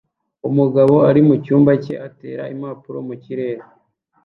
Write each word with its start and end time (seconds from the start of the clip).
umugabo 0.49 0.95
ari 1.09 1.21
mucyumba 1.27 1.71
cye 1.83 1.95
atera 2.07 2.43
impapuro 2.53 2.97
mu 3.07 3.15
kirere 3.23 3.63